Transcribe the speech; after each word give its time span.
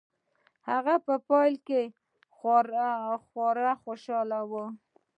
هغه 0.69 0.95
په 1.05 1.15
پيل 1.27 1.53
کې 1.67 1.81
خورا 3.35 3.69
خوشحاله 3.83 4.39
و. 4.49 4.51